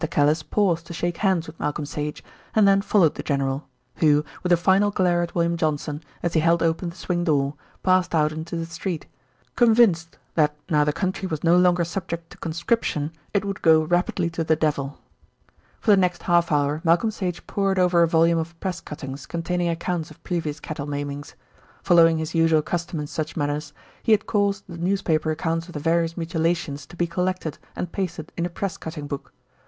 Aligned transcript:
Callice 0.09 0.41
paused 0.41 0.87
to 0.87 0.93
shake 0.93 1.17
hands 1.17 1.45
with 1.45 1.59
Malcolm 1.59 1.85
Sage, 1.85 2.23
and 2.55 2.67
then 2.67 2.81
followed 2.81 3.13
the 3.13 3.21
general, 3.21 3.67
who, 3.97 4.25
with 4.41 4.51
a 4.51 4.57
final 4.57 4.89
glare 4.89 5.21
at 5.21 5.35
William 5.35 5.55
Johnson, 5.57 6.01
as 6.23 6.33
he 6.33 6.39
held 6.39 6.63
open 6.63 6.89
the 6.89 6.95
swing 6.95 7.23
door, 7.23 7.53
passed 7.83 8.15
out 8.15 8.31
into 8.31 8.55
the 8.55 8.65
street, 8.65 9.05
convinced 9.55 10.17
that 10.33 10.55
now 10.71 10.83
the 10.83 10.91
country 10.91 11.27
was 11.27 11.43
no 11.43 11.55
longer 11.55 11.83
subject 11.83 12.31
to 12.31 12.37
conscription 12.39 13.11
it 13.31 13.45
would 13.45 13.61
go 13.61 13.83
rapidly 13.83 14.27
to 14.31 14.43
the 14.43 14.55
devil. 14.55 14.97
For 15.79 15.91
the 15.91 15.97
next 15.97 16.23
half 16.23 16.51
hour 16.51 16.81
Malcolm 16.83 17.11
Sage 17.11 17.45
pored 17.45 17.77
over 17.77 18.01
a 18.01 18.07
volume 18.07 18.39
of 18.39 18.59
press 18.59 18.81
cuttings 18.81 19.27
containing 19.27 19.69
accounts 19.69 20.09
of 20.09 20.23
previous 20.23 20.59
cattle 20.59 20.87
maimings. 20.87 21.35
Following 21.83 22.17
his 22.17 22.33
usual 22.33 22.63
custom 22.63 22.99
in 22.99 23.05
such 23.05 23.37
matters, 23.37 23.71
he 24.01 24.13
had 24.13 24.25
caused 24.25 24.63
the 24.67 24.79
newspaper 24.79 25.29
accounts 25.29 25.67
of 25.67 25.73
the 25.73 25.79
various 25.79 26.17
mutilations 26.17 26.87
to 26.87 26.95
be 26.95 27.05
collected 27.05 27.59
and 27.75 27.91
pasted 27.91 28.31
in 28.35 28.47
a 28.47 28.49
press 28.49 28.77
cutting 28.77 29.05
book. 29.05 29.31